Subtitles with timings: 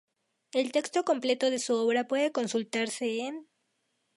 [0.51, 3.47] El texto completo de la obra puede consultarse en.